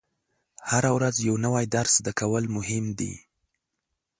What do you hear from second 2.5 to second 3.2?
مهم دي.